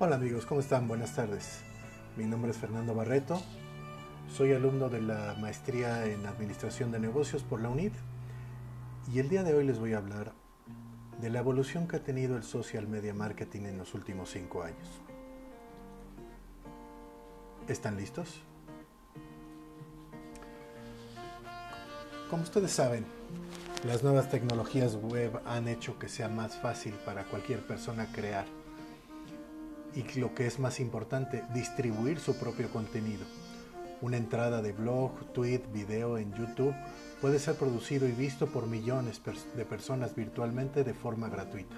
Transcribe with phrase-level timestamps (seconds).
[0.00, 0.86] Hola amigos, ¿cómo están?
[0.86, 1.58] Buenas tardes.
[2.16, 3.42] Mi nombre es Fernando Barreto.
[4.32, 7.90] Soy alumno de la maestría en Administración de Negocios por la UNID
[9.12, 10.34] y el día de hoy les voy a hablar
[11.20, 14.88] de la evolución que ha tenido el social media marketing en los últimos cinco años.
[17.66, 18.40] ¿Están listos?
[22.30, 23.04] Como ustedes saben,
[23.84, 28.46] las nuevas tecnologías web han hecho que sea más fácil para cualquier persona crear
[29.98, 33.24] y lo que es más importante, distribuir su propio contenido.
[34.00, 36.74] Una entrada de blog, tweet, video en YouTube
[37.20, 39.20] puede ser producido y visto por millones
[39.56, 41.74] de personas virtualmente de forma gratuita.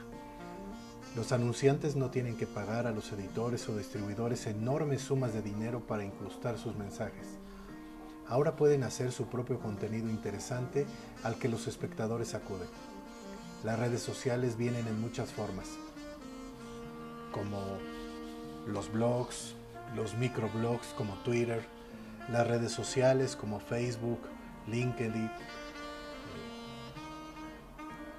[1.17, 5.81] Los anunciantes no tienen que pagar a los editores o distribuidores enormes sumas de dinero
[5.81, 7.27] para incrustar sus mensajes.
[8.29, 10.85] Ahora pueden hacer su propio contenido interesante
[11.23, 12.69] al que los espectadores acuden.
[13.65, 15.69] Las redes sociales vienen en muchas formas,
[17.33, 17.59] como
[18.71, 19.55] los blogs,
[19.95, 21.65] los microblogs como Twitter,
[22.31, 24.21] las redes sociales como Facebook,
[24.67, 25.31] LinkedIn,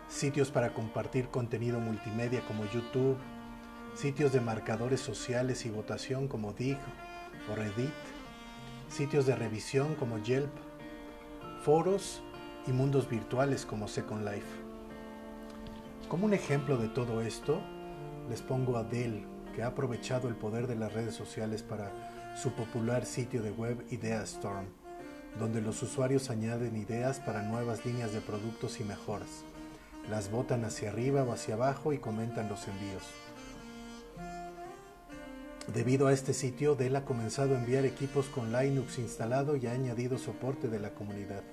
[0.07, 3.17] sitios para compartir contenido multimedia como YouTube,
[3.95, 6.77] sitios de marcadores sociales y votación como Dig
[7.51, 7.93] o Reddit,
[8.89, 10.51] sitios de revisión como Yelp,
[11.63, 12.21] foros
[12.67, 14.47] y mundos virtuales como Second Life.
[16.09, 17.61] Como un ejemplo de todo esto,
[18.29, 21.91] les pongo a Dell que ha aprovechado el poder de las redes sociales para
[22.35, 24.65] su popular sitio de web Ideastorm,
[25.39, 29.43] donde los usuarios añaden ideas para nuevas líneas de productos y mejoras.
[30.09, 33.03] Las botan hacia arriba o hacia abajo y comentan los envíos.
[35.73, 39.71] Debido a este sitio, Dell ha comenzado a enviar equipos con Linux instalado y ha
[39.71, 41.43] añadido soporte de la comunidad.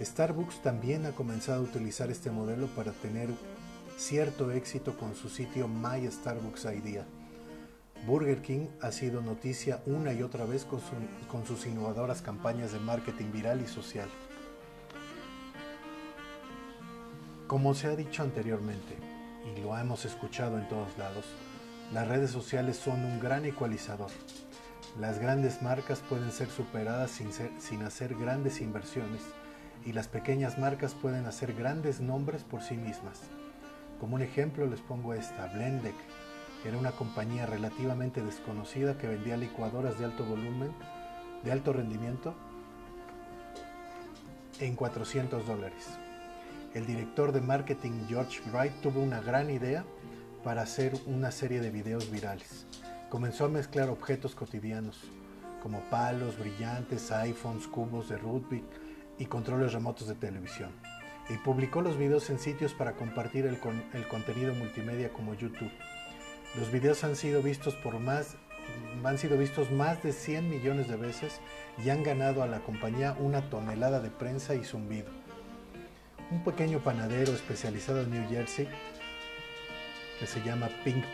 [0.00, 3.30] Starbucks también ha comenzado a utilizar este modelo para tener
[3.96, 7.06] cierto éxito con su sitio My Starbucks Idea.
[8.06, 13.30] Burger King ha sido noticia una y otra vez con, sus innovadoras campañas de marketing
[13.32, 14.08] viral y social.
[17.46, 18.96] Como se ha dicho anteriormente,
[19.54, 21.26] y lo hemos escuchado en todos lados,
[21.92, 24.10] las redes sociales son un gran ecualizador.
[24.98, 29.22] Las grandes marcas pueden ser superadas sin, hacer grandes inversiones
[29.84, 33.20] y las pequeñas marcas pueden hacer grandes nombres por sí mismas.
[34.02, 35.94] Como un ejemplo les pongo esta, Blendec,
[36.60, 40.72] que era una compañía relativamente desconocida que vendía licuadoras de alto volumen,
[41.44, 42.34] de alto rendimiento,
[44.58, 45.86] en 400 dólares.
[46.74, 49.84] El director de marketing George Wright tuvo una gran idea
[50.42, 52.66] para hacer una serie de videos virales.
[53.08, 54.98] Comenzó a mezclar objetos cotidianos,
[55.62, 58.64] como palos, brillantes, iPhones, cubos de rugby
[59.16, 60.72] y controles remotos de televisión
[61.28, 63.58] y publicó los videos en sitios para compartir el,
[63.94, 65.70] el, contenido multimedia como YouTube.
[66.58, 68.36] Los videos han sido vistos por más
[69.04, 71.40] han sido vistos más de 100 millones de veces
[71.84, 75.08] y han ganado a la compañía una tonelada de prensa y zumbido.
[76.30, 78.68] Un pequeño panadero especializado en New Jersey,
[80.18, 81.04] que se llama Pink,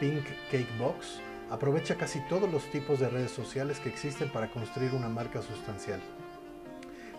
[0.00, 4.94] Pink Cake Box, aprovecha casi todos los tipos de redes sociales que existen para construir
[4.94, 6.00] una marca sustancial.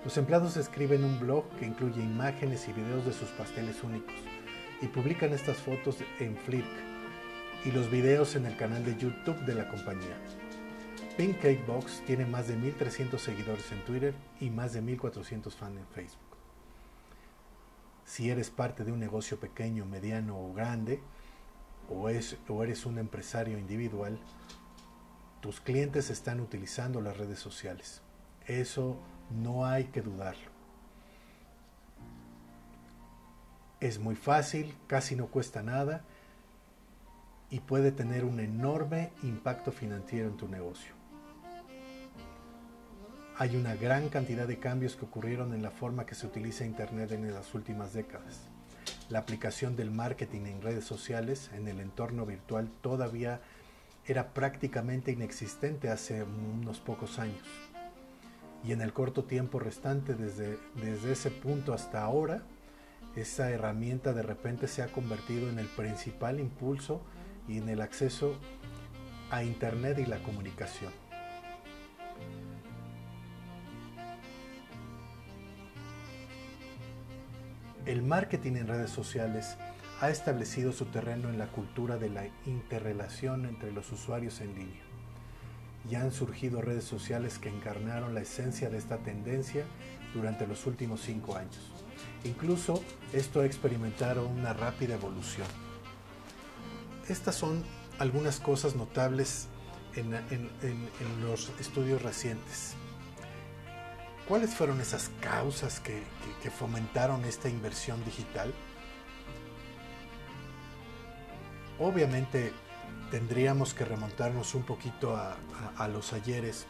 [0.06, 4.14] Los empleados escriben un blog que incluye imágenes y videos de sus pasteles únicos
[4.80, 6.64] y publican estas fotos en Flick
[7.66, 10.16] y los videos en el canal de YouTube de la compañía.
[11.18, 15.80] Pink Cake Box tiene más de 1.300 seguidores en Twitter y más de 1.400 fans
[15.80, 16.38] en Facebook.
[18.06, 21.02] Si eres parte de un negocio pequeño, mediano o grande,
[21.90, 24.20] o, es, o eres un empresario individual,
[25.42, 28.04] tus clientes están utilizando las redes sociales.
[28.46, 29.00] Eso
[29.30, 30.56] no hay que dudarlo.
[33.80, 36.02] Es muy fácil, casi no cuesta nada
[37.50, 40.94] y puede tener un enorme impacto financiero en tu negocio.
[43.38, 47.12] Hay una gran cantidad de cambios que ocurrieron en la forma que se utiliza Internet
[47.12, 48.48] en las últimas décadas.
[49.10, 53.42] La aplicación del marketing en redes sociales en el entorno virtual todavía
[54.08, 57.44] era prácticamente inexistente hace unos pocos años
[58.66, 62.42] y en el corto tiempo restante desde, desde ese punto hasta ahora,
[63.16, 67.02] esa herramienta de repente se ha convertido en el principal impulso
[67.48, 68.36] y en el acceso
[69.30, 70.92] a Internet y la comunicación.
[77.86, 79.58] El marketing en redes sociales
[80.02, 84.95] ha establecido su terreno en la cultura de la interrelación entre los usuarios en línea
[85.90, 89.66] y han surgido redes sociales que encarnaron la esencia de esta tendencia
[90.14, 91.72] durante los últimos cinco años.
[92.24, 92.84] Incluso
[93.14, 95.48] esto ha experimentado una rápida evolución.
[97.08, 97.64] Estas son
[98.00, 99.48] algunas cosas notables
[99.96, 100.12] en,
[101.22, 102.74] los estudios recientes.
[104.28, 106.04] ¿Cuáles fueron esas causas que,
[106.50, 108.54] fomentaron esta inversión digital?
[111.80, 112.54] Obviamente
[113.16, 116.68] tendríamos que remontarnos un poquito a los ayeres,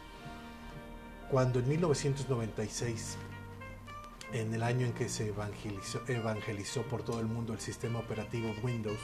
[1.28, 3.16] cuando en 1996
[4.32, 5.34] en el año en que se
[6.06, 9.00] evangelizó, por todo el mundo el sistema operativo Windows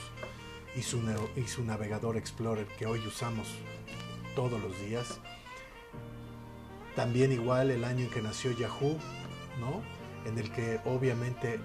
[0.73, 1.01] y su,
[1.35, 3.49] y su navegador Explorer que hoy usamos
[4.37, 5.19] todos los días.
[6.95, 8.97] También igual el año en que nació Yahoo,
[9.59, 9.81] ¿no?
[10.25, 11.59] En el que obviamente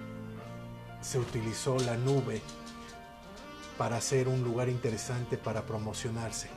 [0.99, 2.41] se utilizó la nube
[3.79, 6.49] para ser un lugar interesante para promocionarse,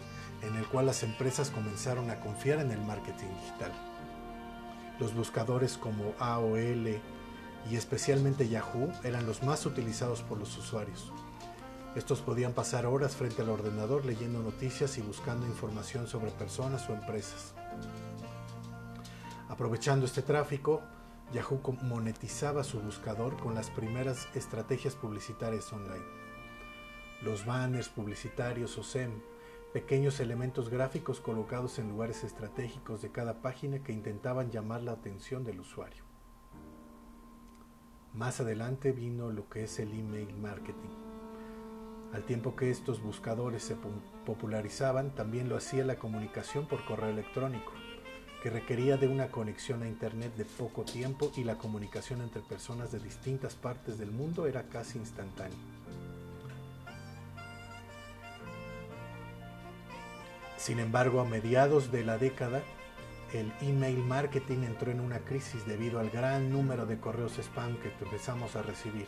[0.43, 3.73] en el cual las empresas comenzaron a confiar en el marketing digital.
[4.99, 7.01] Los buscadores como AOL
[7.71, 11.13] y especialmente Yahoo eran los más utilizados por los usuarios.
[11.95, 16.93] Estos podían pasar horas frente al ordenador leyendo noticias y buscando información sobre personas o
[16.93, 17.55] empresas.
[19.49, 20.83] Aprovechando este tráfico,
[21.33, 26.22] Yahoo monetizaba su buscador con las primeras estrategias publicitarias online.
[27.23, 29.21] Los banners publicitarios o SEM
[29.73, 35.45] pequeños elementos gráficos colocados en lugares estratégicos de cada página que intentaban llamar la atención
[35.45, 36.05] del usuario.
[38.13, 40.91] Más adelante vino lo que es el email marketing.
[42.13, 43.77] Al tiempo que estos buscadores se
[44.27, 47.73] popularizaban, también lo hacía la comunicación por correo electrónico,
[48.43, 52.93] que requería de una conexión a Internet de poco tiempo y la comunicación entre personas
[52.93, 55.57] de distintas partes del mundo era casi instantánea.
[60.63, 62.63] Sin embargo, a mediados de la década,
[63.33, 67.93] el email marketing entró en una crisis debido al gran número de correos spam que
[68.01, 69.07] empezamos a recibir.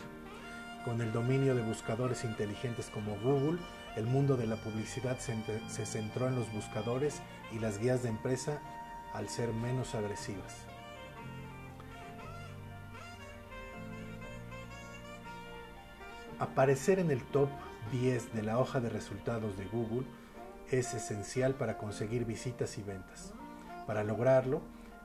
[0.84, 3.60] Con el dominio de buscadores inteligentes como Google,
[3.94, 7.22] el mundo de la publicidad se, centró en los buscadores
[7.52, 8.60] y las guías de empresa
[9.12, 10.56] al ser menos agresivas.
[16.40, 17.48] Aparecer en el top
[17.92, 20.04] 10 de la hoja de resultados de Google
[20.78, 23.32] es esencial para conseguir visitas y ventas.
[23.86, 24.62] Para lograrlo,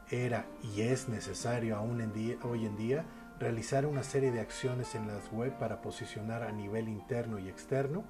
[0.10, 2.02] era y es necesario aún
[2.44, 3.06] hoy en día
[3.40, 8.04] realizar una serie de acciones en las web para posicionar a nivel interno y externo,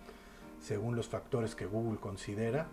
[0.62, 2.68] según los factores que Google considera,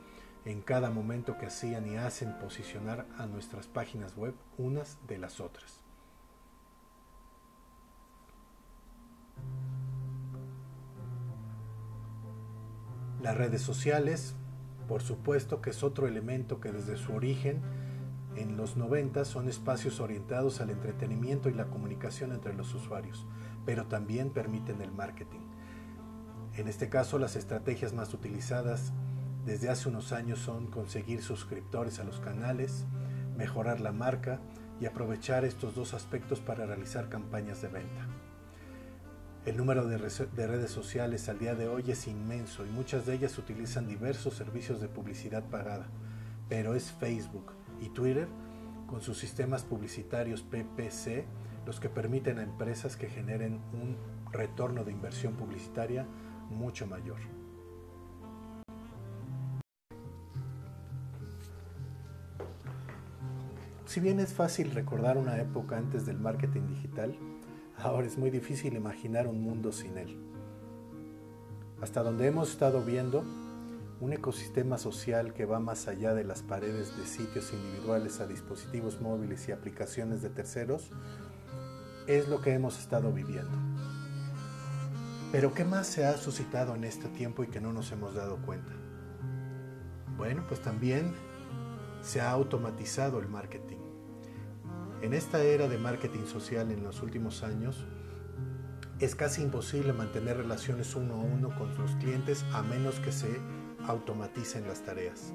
[0.44, 5.40] en cada momento que hacían y hacen posicionar a nuestras páginas web unas de las
[5.40, 5.80] otras.
[13.20, 14.36] Las redes sociales
[14.86, 17.60] por supuesto que es otro elemento que desde su origen
[18.36, 23.26] en los 90 son espacios orientados al entretenimiento y la comunicación entre los usuarios,
[23.64, 25.40] pero también permiten el marketing.
[26.54, 28.92] En este caso, las estrategias más utilizadas
[29.44, 32.84] desde hace unos años son conseguir suscriptores a los canales,
[33.36, 34.40] mejorar la marca
[34.80, 38.06] y aprovechar estos dos aspectos para realizar campañas de venta.
[39.46, 43.38] El número de, redes sociales al día de hoy es inmenso y muchas de ellas
[43.38, 45.86] utilizan diversos servicios de publicidad pagada,
[46.48, 48.26] pero es Facebook y Twitter
[48.88, 51.26] con sus sistemas publicitarios PPC
[51.64, 53.96] los que permiten a empresas que generen un
[54.32, 56.08] retorno de inversión publicitaria
[56.50, 57.18] mucho mayor.
[63.84, 67.16] Si bien es fácil recordar una época antes del marketing digital,
[67.86, 70.18] Ahora es muy difícil imaginar un mundo sin él.
[71.80, 73.22] Hasta donde hemos estado viendo,
[74.00, 79.00] un ecosistema social que va más allá de las paredes de sitios individuales a dispositivos
[79.00, 80.90] móviles y aplicaciones de terceros,
[82.08, 83.56] es lo que hemos estado viviendo.
[85.30, 88.38] Pero ¿qué más se ha suscitado en este tiempo y que no nos hemos dado
[88.38, 88.72] cuenta?
[90.16, 91.14] Bueno, pues también
[92.02, 93.85] se ha automatizado el marketing.
[95.02, 97.84] En esta era de marketing social en los últimos años,
[98.98, 103.28] es casi imposible mantener relaciones uno a uno con los clientes a menos que se
[103.86, 105.34] automaticen las tareas.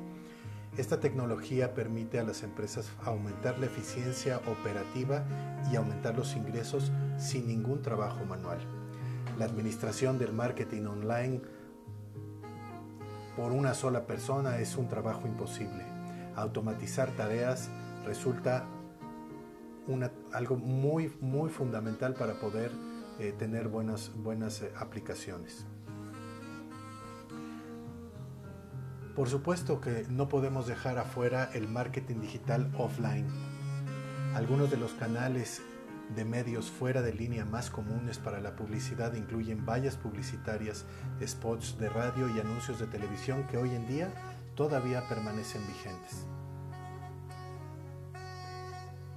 [0.78, 5.26] Esta tecnología permite a las empresas aumentar la eficiencia operativa
[5.72, 8.60] y aumentar los ingresos sin ningún trabajo manual.
[9.38, 11.42] La administración del marketing online
[13.36, 15.86] por una sola persona es un trabajo imposible.
[16.36, 17.70] Automatizar tareas
[18.06, 18.66] resulta
[20.34, 22.72] algo muy, muy fundamental para poder
[23.20, 25.66] eh, tener buenas, buenas eh, aplicaciones.
[29.16, 33.28] Por supuesto que no podemos dejar afuera el marketing digital offline.
[34.34, 35.62] Algunos de los canales
[36.16, 40.86] de medios fuera de línea más comunes para la publicidad incluyen vallas publicitarias,
[41.26, 44.10] spots de radio y anuncios de televisión que hoy en día
[44.56, 46.26] todavía permanecen vigentes.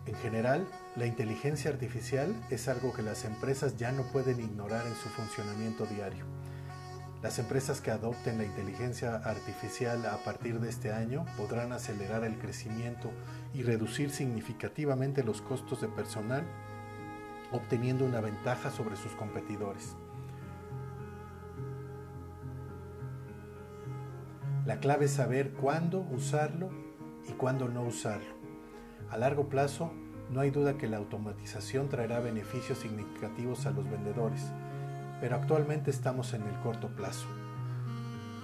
[0.06, 4.94] En general, la inteligencia artificial es algo que las empresas ya no pueden ignorar en
[4.94, 6.26] su funcionamiento diario.
[7.23, 12.38] Las empresas que adopten la inteligencia artificial a partir de este año podrán acelerar el
[12.38, 13.11] crecimiento
[13.54, 16.44] y reducir significativamente los costos de personal,
[17.50, 19.96] obteniendo una ventaja sobre sus competidores.
[24.66, 26.68] La clave es saber cuándo usarlo
[27.26, 28.43] y cuándo no usarlo.
[29.11, 29.92] A largo plazo,
[30.30, 34.42] no hay duda que la automatización traerá beneficios significativos a los vendedores,
[35.20, 37.26] pero actualmente estamos en el corto plazo.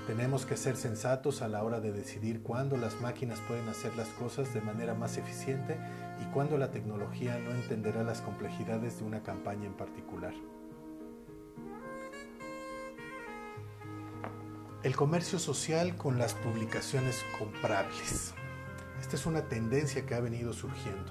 [0.07, 4.09] Tenemos que ser sensatos a la hora de decidir cuándo las máquinas pueden hacer las
[4.09, 5.77] cosas de manera más eficiente
[6.21, 10.35] y cuándo la tecnología no entenderá las complejidades de una campaña en particular.
[14.83, 18.35] El comercio social con las publicaciones comprables.
[19.01, 21.11] Esta es una tendencia que ha venido surgiendo,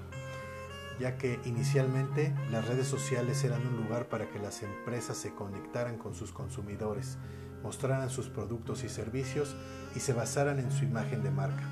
[1.00, 5.98] ya que inicialmente las redes sociales eran un lugar para que las empresas se conectaran
[5.98, 7.18] con sus consumidores,
[7.62, 9.56] mostraran sus productos y servicios
[9.94, 11.64] y se basaran en su imagen de marca.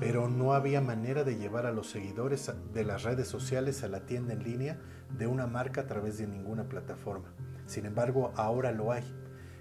[0.00, 4.00] Pero no había manera de llevar a los seguidores de las redes sociales a la
[4.00, 4.80] tienda en línea
[5.16, 7.32] de una marca a través de ninguna plataforma.
[7.66, 9.04] Sin embargo, ahora lo hay.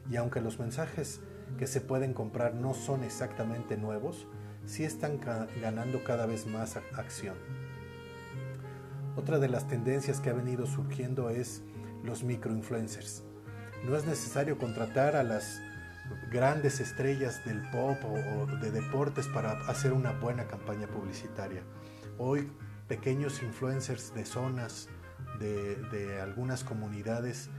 [0.10, 1.22] Y aunque los mensajes
[1.60, 4.26] que se pueden comprar no son exactamente nuevos,
[4.72, 5.20] sí están
[5.60, 7.36] ganando cada vez más acción.
[9.18, 11.62] Otra de las tendencias que ha venido surgiendo es
[12.06, 13.24] los microinfluencers.
[13.84, 15.60] No es necesario contratar a las
[16.32, 21.64] grandes estrellas del pop o, de deportes para hacer una buena campaña publicitaria.
[22.18, 22.50] Hoy
[22.88, 24.88] pequeños influencers de zonas,
[25.40, 27.50] de, algunas comunidades,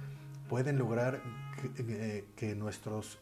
[0.49, 1.21] pueden lograr
[2.37, 3.19] que eh, nuestros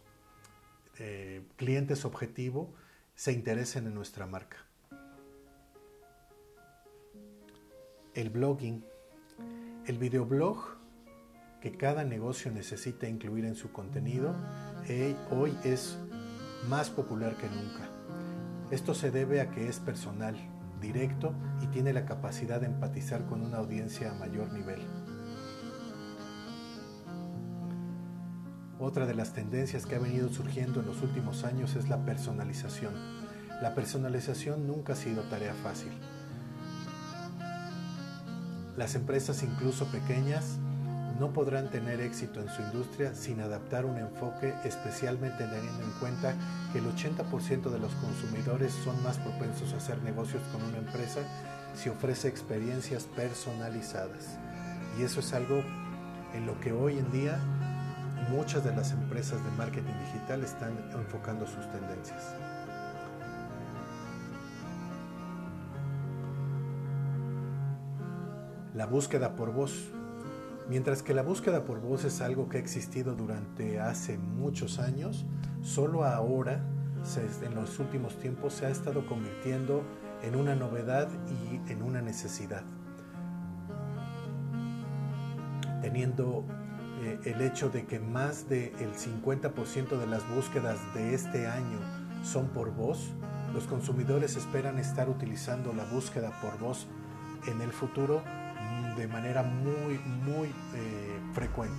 [1.00, 2.72] eh, clientes objetivo
[3.20, 4.56] se interesen en nuestra marca.
[8.14, 8.82] El blogging.
[9.84, 10.78] El videoblog
[11.60, 14.34] que cada negocio necesita incluir en su contenido
[14.88, 15.98] eh, hoy es
[16.70, 17.90] más popular que nunca.
[18.70, 20.34] Esto se debe a que es personal,
[20.80, 24.80] directo y tiene la capacidad de empatizar con una audiencia a mayor nivel.
[28.80, 32.94] Otra de las tendencias que ha venido surgiendo en los últimos años es la personalización.
[33.60, 35.92] La personalización nunca ha sido tarea fácil.
[38.78, 40.56] Las empresas, incluso pequeñas,
[41.18, 46.34] no podrán tener éxito en su industria sin adaptar un enfoque, especialmente teniendo en cuenta
[46.72, 51.20] que el 80% de los consumidores son más propensos a hacer negocios con una empresa
[51.74, 54.38] si ofrece experiencias personalizadas.
[54.98, 55.62] Y eso es algo
[56.32, 57.38] en lo que hoy en día
[58.30, 62.34] muchas de las empresas de marketing digital están enfocando sus tendencias.
[68.74, 69.90] La búsqueda por voz.
[70.68, 75.26] Mientras que la búsqueda por voz es algo que ha existido durante hace muchos años,
[75.62, 76.62] solo ahora,
[77.42, 79.82] en los últimos tiempos, se ha estado convirtiendo
[80.22, 82.62] en una novedad y en una necesidad.
[85.82, 86.44] Teniendo
[87.24, 91.78] el hecho de que más del 50% de las búsquedas de este año
[92.22, 93.12] son por voz,
[93.52, 96.86] los consumidores esperan estar utilizando la búsqueda por voz
[97.46, 98.22] en el futuro
[98.96, 101.74] de manera muy, muy eh, frecuente.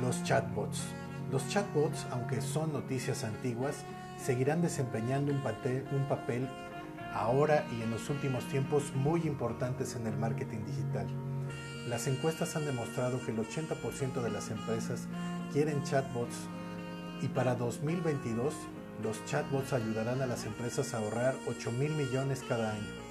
[0.00, 0.84] Los chatbots.
[1.30, 3.84] Los chatbots, aunque son noticias antiguas,
[4.18, 6.48] seguirán desempeñando un papel, un papel
[7.14, 11.06] ahora y en los últimos tiempos muy importantes en el marketing digital.
[11.88, 15.08] Las encuestas han demostrado que el 80% de las empresas
[15.52, 16.48] quieren chatbots
[17.20, 18.54] y para 2022
[19.02, 23.02] los chatbots ayudarán a las empresas a ahorrar 8 mil millones cada año.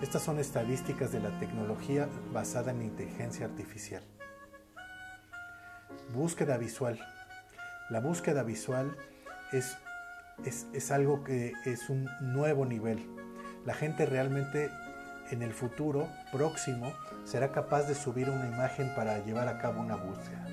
[0.00, 4.02] Estas son estadísticas de la tecnología basada en inteligencia artificial.
[6.14, 6.98] Búsqueda visual.
[7.90, 8.96] La búsqueda visual
[9.52, 9.76] es,
[10.44, 13.19] es, es algo que es un nuevo nivel
[13.64, 14.70] la gente realmente
[15.30, 16.92] en el futuro próximo
[17.24, 20.46] será capaz de subir una imagen para llevar a cabo una búsqueda.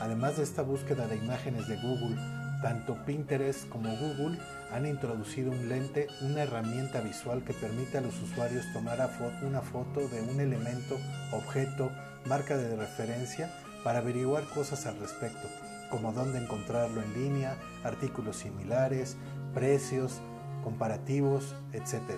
[0.00, 2.16] Además de esta búsqueda de imágenes de Google,
[2.62, 4.38] tanto Pinterest como Google
[4.72, 8.98] han introducido un lente, una herramienta visual que permite a los usuarios tomar
[9.42, 10.96] una foto de un elemento,
[11.32, 11.90] objeto,
[12.26, 13.50] marca de referencia
[13.84, 15.48] para averiguar cosas al respecto,
[15.90, 19.16] como dónde encontrarlo en línea, artículos similares,
[19.54, 20.20] precios,
[20.64, 22.12] comparativos, etc.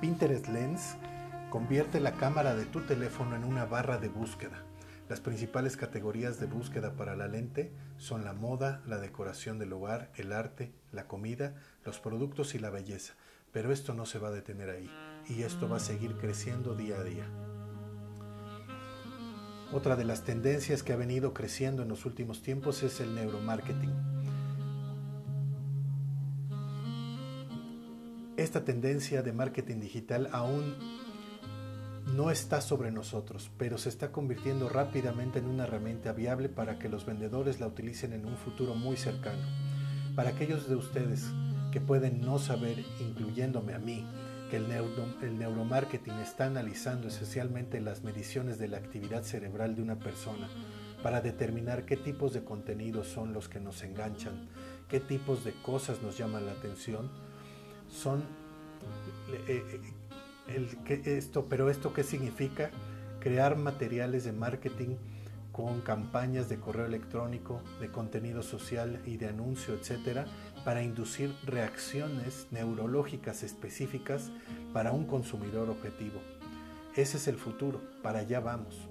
[0.00, 0.96] Pinterest Lens
[1.50, 4.62] convierte la cámara de tu teléfono en una barra de búsqueda.
[5.08, 10.12] Las principales categorías de búsqueda para la lente son la moda, la decoración del hogar,
[10.14, 13.14] el arte, la comida, los productos y la belleza.
[13.50, 14.88] Pero esto no se va a detener ahí
[15.28, 17.26] y esto va a seguir creciendo día a día.
[19.72, 24.17] Otra de las tendencias que ha venido creciendo en los últimos tiempos es el neuromarketing.
[28.38, 30.76] Esta tendencia de marketing digital aún
[32.14, 36.88] no está sobre nosotros, pero se está convirtiendo rápidamente en una herramienta viable para que
[36.88, 39.42] los vendedores la utilicen en un futuro muy cercano.
[40.14, 41.26] Para aquellos de ustedes
[41.72, 44.06] que pueden no saber, incluyéndome a mí,
[44.52, 44.68] que el,
[45.36, 50.48] neuromarketing está analizando esencialmente las mediciones de la actividad cerebral de una persona
[51.02, 54.48] para determinar qué tipos de contenidos son los que nos enganchan,
[54.88, 57.10] qué tipos de cosas nos llaman la atención,
[57.88, 58.24] son
[59.48, 59.80] eh,
[60.48, 62.70] eh, esto, pero esto qué significa
[63.20, 64.96] crear materiales de marketing
[65.52, 70.26] con campañas de correo electrónico, de contenido social y de anuncio, etcétera,
[70.64, 74.30] para inducir reacciones neurológicas específicas
[74.72, 76.20] para un consumidor objetivo.
[76.94, 78.88] Ese es el futuro, para allá vamos.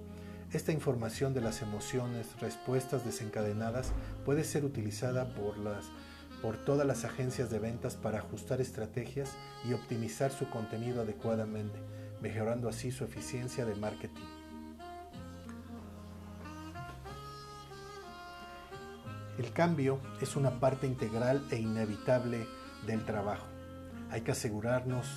[0.52, 3.92] Esta información de las emociones, respuestas desencadenadas
[4.26, 5.86] puede ser utilizada por, las,
[6.42, 9.36] por todas las agencias de ventas para ajustar estrategias
[9.68, 11.80] y optimizar su contenido adecuadamente,
[12.22, 14.26] mejorando así su eficiencia de marketing.
[19.38, 22.48] El cambio es una parte integral e inevitable
[22.88, 23.46] del trabajo.
[24.10, 25.08] Hay que asegurarnos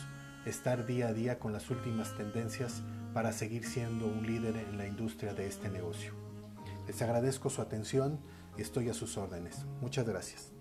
[0.44, 2.82] estar día a día con las últimas tendencias
[3.14, 6.12] para seguir siendo un líder en la industria de este negocio.
[6.86, 8.20] Les agradezco su atención
[8.58, 9.64] y estoy a sus órdenes.
[9.80, 10.59] Muchas gracias.